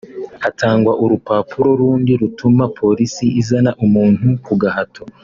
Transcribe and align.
hatangwa 0.43 0.91
urupapuro 1.03 1.69
rundi 1.79 2.11
rutuma 2.21 2.65
Polisi 2.79 3.25
izana 3.41 3.71
umuntu 3.85 4.27
ku 4.45 4.53
gahato 4.61 5.01